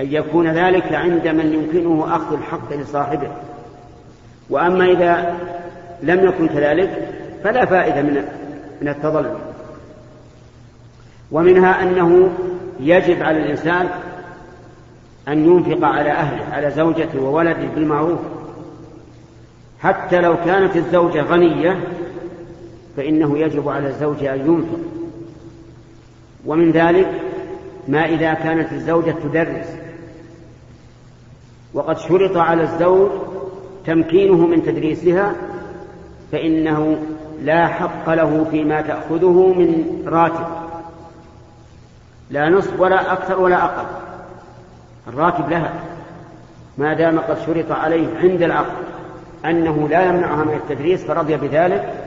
[0.00, 3.28] أن يكون ذلك عند من يمكنه أخذ الحق لصاحبه.
[4.50, 5.36] وأما إذا
[6.02, 7.08] لم يكن كذلك
[7.44, 8.24] فلا فائدة من
[8.82, 9.38] من التظلم.
[11.32, 12.30] ومنها أنه
[12.80, 13.88] يجب على الإنسان
[15.28, 18.20] أن ينفق على أهله على زوجته وولده بالمعروف.
[19.80, 21.80] حتى لو كانت الزوجة غنية
[22.96, 24.80] فإنه يجب على الزوج أن ينفق.
[26.46, 27.20] ومن ذلك
[27.88, 29.66] ما إذا كانت الزوجة تدرس.
[31.74, 33.10] وقد شرط على الزوج
[33.86, 35.34] تمكينه من تدريسها
[36.32, 37.02] فإنه
[37.42, 40.46] لا حق له فيما تأخذه من راتب.
[42.30, 43.86] لا نصف ولا أكثر ولا أقل.
[45.08, 45.72] الراتب لها.
[46.78, 48.84] ما دام قد شرط عليه عند العقد
[49.44, 51.99] أنه لا يمنعها من التدريس فرضي بذلك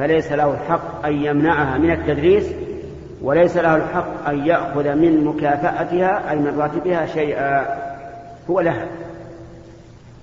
[0.00, 2.46] فليس له الحق أن يمنعها من التدريس
[3.22, 7.66] وليس له الحق أن يأخذ من مكافأتها أي من راتبها شيئا
[8.50, 8.86] هو لها.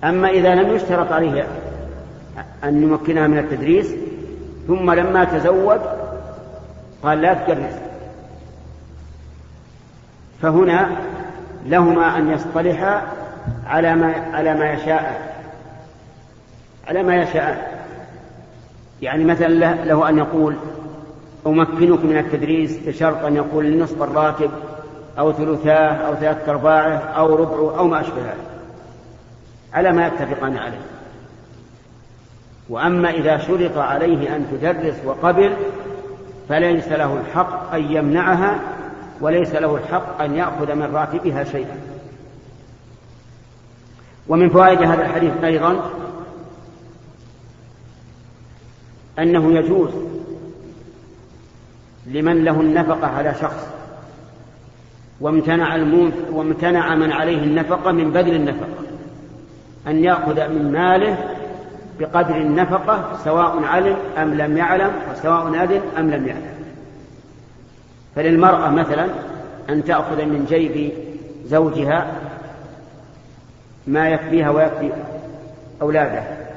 [0.04, 1.46] أما إذا لم يشترط عليه
[2.64, 3.94] أن يمكنها من التدريس
[4.66, 5.80] ثم لما تزوج
[7.02, 7.78] قال لا تدرس.
[10.42, 10.90] فهنا
[11.66, 13.02] لهما أن يصطلحا
[13.66, 15.34] على ما على ما يشاء
[16.88, 17.77] على ما يشاء.
[19.02, 20.54] يعني مثلا له أن يقول
[21.46, 24.50] أمكنك من التدريس بشرط أن يقول نصف الراتب
[25.18, 28.48] أو ثلثاه أو ثلاثة أرباعه أو ربعه أو ما أشبه ذلك
[29.72, 30.80] على ما يتفقان عليه.
[32.68, 35.56] وأما إذا شرط عليه أن تدرس وقبل
[36.48, 38.60] فليس له الحق أن يمنعها
[39.20, 41.76] وليس له الحق أن يأخذ من راتبها شيئا.
[44.28, 45.90] ومن فوائد هذا الحديث أيضا
[49.18, 49.90] أنه يجوز
[52.06, 53.66] لمن له النفقة على شخص
[55.20, 55.76] وامتنع
[56.32, 58.68] وامتنع من عليه النفقة من بذل النفقة
[59.86, 61.16] أن يأخذ من ماله
[62.00, 66.58] بقدر النفقة سواء علم أم لم يعلم وسواء أذن أم لم يعلم.
[68.16, 69.06] فللمرأة مثلا
[69.68, 70.92] أن تأخذ من جيب
[71.46, 72.12] زوجها
[73.86, 74.92] ما يكفيها ويكفي
[75.82, 76.47] أولادها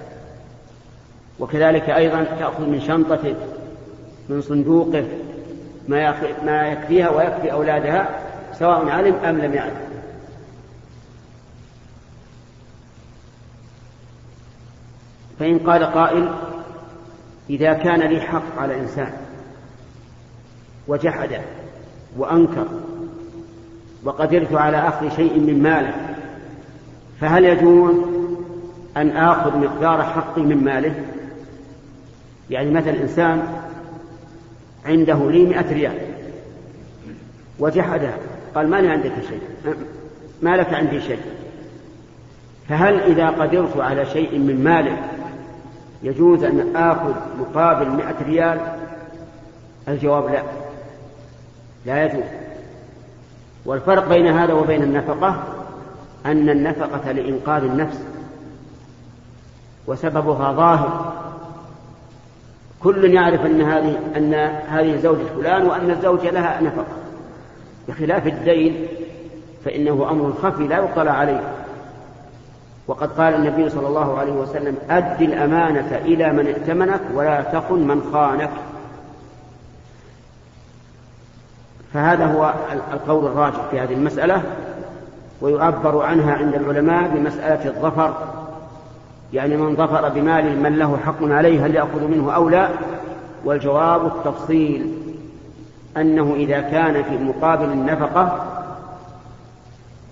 [1.41, 3.35] وكذلك أيضا تأخذ من شنطته
[4.29, 5.05] من صندوقه
[5.87, 8.09] ما يكفيها ويكفي أولادها
[8.53, 9.91] سواء علم أم لم يعلم.
[15.39, 16.29] فإن قال قائل
[17.49, 19.13] إذا كان لي حق على إنسان
[20.87, 21.41] وجحد
[22.17, 22.67] وأنكر
[24.03, 25.93] وقدرت على أخذ شيء من ماله
[27.21, 27.95] فهل يجوز
[28.97, 30.95] أن آخذ مقدار حقي من ماله؟
[32.51, 33.47] يعني مثلا إنسان
[34.85, 35.97] عنده لي مئة ريال
[37.59, 38.17] وجحدها
[38.55, 39.41] قال ما لي عندك شيء
[40.41, 41.19] ما لك عندي شيء.
[42.69, 44.97] فهل إذا قدرت على شيء من ماله
[46.03, 48.59] يجوز أن آخذ مقابل مئة ريال؟
[49.87, 50.43] الجواب لا.
[51.85, 52.23] لا يجوز.
[53.65, 55.43] والفرق بين هذا وبين النفقة
[56.25, 57.99] أن النفقة لإنقاذ النفس
[59.87, 61.20] وسببها ظاهر.
[62.83, 64.33] كل يعرف أن هذه أن
[64.67, 66.85] هذه زوجة فلان وأن الزوجة لها نفقة.
[67.87, 68.87] بخلاف الدين
[69.65, 71.41] فإنه أمر خفي لا يطلع عليه.
[72.87, 78.09] وقد قال النبي صلى الله عليه وسلم أد الأمانة إلى من ائتمنك ولا تخن من
[78.13, 78.51] خانك.
[81.93, 82.53] فهذا هو
[82.93, 84.43] القول الراجح في هذه المسألة
[85.41, 88.40] ويعبر عنها عند العلماء بمسألة الظفر.
[89.33, 92.69] يعني من ظفر بمال من له حق عليه هل يأخذ منه أو لا؟
[93.45, 94.93] والجواب التفصيل
[95.97, 98.45] أنه إذا كان في مقابل النفقة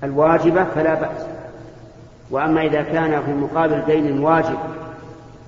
[0.04, 1.26] الواجبة فلا بأس.
[2.32, 4.58] وأما إذا كان في مقابل دين واجب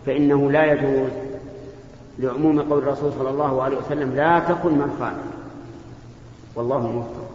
[0.05, 1.09] فإنه لا يجوز.
[2.19, 5.13] لعموم قول الرسول صلى الله عليه وسلم لا تكن من خان.
[6.55, 7.31] والله موفق.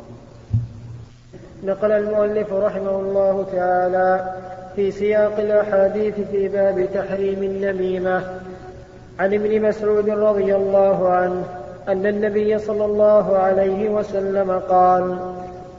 [1.64, 4.34] نقل المؤلف رحمه الله تعالى
[4.76, 8.40] في سياق الأحاديث في باب تحريم النميمة.
[9.18, 11.44] عن ابن مسعود رضي الله عنه
[11.88, 15.18] أن النبي صلى الله عليه وسلم قال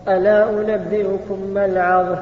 [0.07, 2.17] ألا أنبئكم ما العظ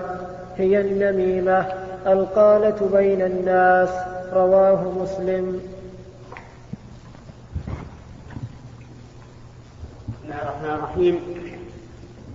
[0.58, 1.66] هي النميمة
[2.08, 3.90] القالة بين الناس.
[4.34, 5.62] رواه مسلم.
[10.08, 11.20] بسم الله الرحمن الرحيم.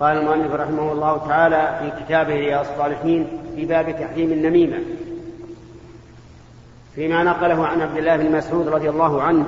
[0.00, 3.26] قال المؤلف رحمه الله تعالى في كتابه رياض الصالحين
[3.56, 4.78] في باب تحريم النميمة
[6.94, 9.46] فيما نقله عن عبد الله بن مسعود رضي الله عنه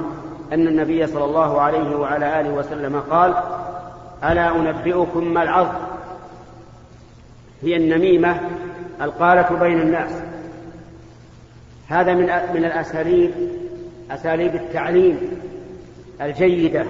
[0.52, 3.34] أن النبي صلى الله عليه وعلى آله وسلم قال
[4.24, 5.68] ألا أنبئكم ما العظ
[7.62, 8.40] هي النميمة
[9.02, 10.12] القالة بين الناس.
[11.88, 13.30] هذا من من الأساليب
[14.10, 15.18] أساليب التعليم
[16.20, 16.84] الجيدة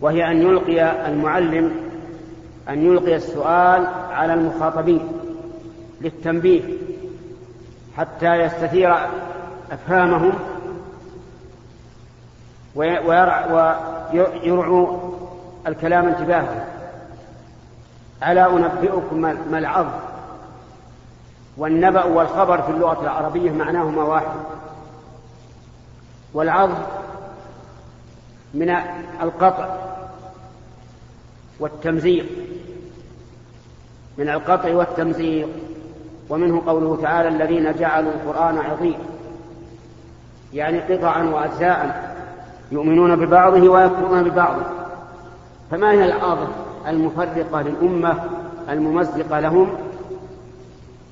[0.00, 1.85] وهي أن يلقي المعلم
[2.68, 5.08] أن يلقي السؤال على المخاطبين
[6.00, 6.62] للتنبيه
[7.96, 8.96] حتى يستثير
[9.72, 10.32] أفهامهم
[14.14, 14.98] ويرعوا
[15.66, 16.64] الكلام انتباههم.
[18.28, 19.86] ألا أنبئكم ما العظ
[21.56, 24.36] والنبأ والخبر في اللغة العربية معناهما واحد.
[26.34, 26.70] والعظ
[28.54, 28.70] من
[29.22, 29.76] القطع
[31.60, 32.26] والتمزيق.
[34.18, 35.48] من القطع والتمزيق
[36.30, 38.98] ومنه قوله تعالى الذين جعلوا القرآن عظيم.
[40.54, 42.14] يعني قطعا وأجزاء
[42.72, 44.62] يؤمنون ببعضه ويكفرون ببعضه.
[45.70, 46.48] فما هي العظم
[46.88, 48.14] المفرقة للأمة
[48.70, 49.68] الممزقة لهم؟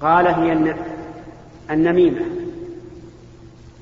[0.02, 0.74] قال هي
[1.70, 2.20] النميمة.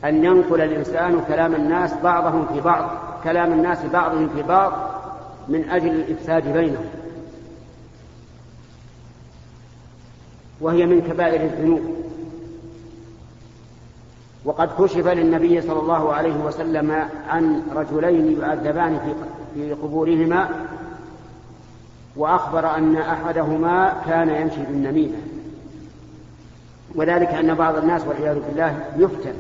[0.05, 2.91] أن ينقل الإنسان كلام الناس بعضهم في بعض
[3.25, 4.73] كلام الناس بعضهم في بعض
[5.49, 6.85] من أجل الإفساد بينهم.
[10.63, 11.81] وهي من كبائر الذنوب.
[14.45, 19.15] وقد كشف للنبي صلى الله عليه وسلم عن رجلين يعذبان
[19.55, 20.49] في قبورهما
[22.17, 25.17] وأخبر أن أحدهما كان يمشي بالنميمة.
[26.95, 29.35] وذلك أن بعض الناس والعياذ بالله يفتن.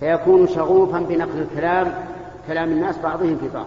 [0.00, 1.94] فيكون شغوفا بنقل الكلام
[2.46, 3.66] كلام الناس بعضهم في بعض.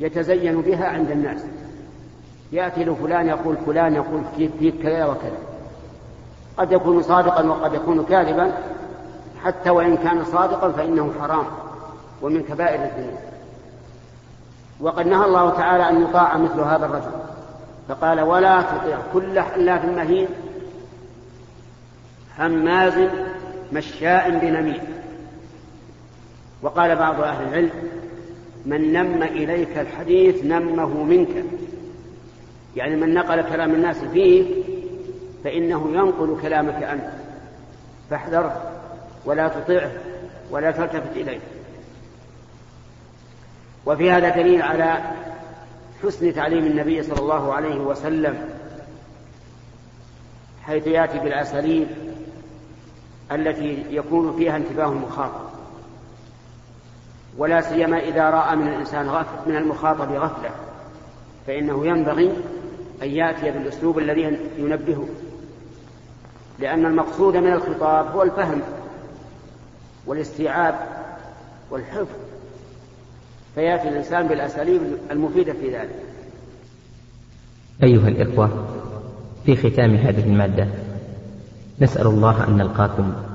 [0.00, 1.40] يتزين بها عند الناس.
[2.52, 5.38] يأتي له فلان يقول فلان يقول فيك كذا وكذا.
[6.56, 8.52] قد يكون صادقا وقد يكون كاذبا.
[9.44, 11.44] حتى وإن كان صادقا فإنه حرام
[12.22, 13.18] ومن كبائر الذنوب.
[14.80, 17.10] وقد نهى الله تعالى أن يطاع مثل هذا الرجل.
[17.88, 20.28] فقال ولا تطيع كل حلاف مهين
[22.38, 22.94] هماز
[23.72, 24.80] مشاء بنميم.
[26.62, 27.70] وقال بعض أهل العلم
[28.66, 31.44] من نم إليك الحديث نمه منك.
[32.76, 34.64] يعني من نقل كلام الناس فيه
[35.44, 37.10] فإنه ينقل كلامك أنت.
[38.10, 38.72] فاحذره
[39.24, 39.90] ولا تطيعه
[40.50, 41.40] ولا تلتفت إليه.
[43.86, 44.98] وفي هذا دليل على
[46.02, 48.48] حسن تعليم النبي صلى الله عليه وسلم
[50.62, 51.88] حيث يأتي بالأساليب
[53.32, 55.48] التي يكون فيها انتباه المخاطب.
[57.38, 60.50] ولا سيما إذا رأى من الإنسان غفل من المخاطب غفلة
[61.46, 62.32] فإنه ينبغي
[63.02, 65.08] أن يأتي بالأسلوب الذي ينبهه
[66.58, 68.60] لأن المقصود من الخطاب هو الفهم
[70.06, 70.74] والاستيعاب
[71.70, 72.06] والحفظ
[73.54, 75.94] فيأتي الإنسان بالأساليب المفيدة في ذلك.
[77.82, 78.66] أيها الإخوة
[79.46, 80.68] في ختام هذه المادة
[81.80, 83.12] نسأل الله أن نلقاكم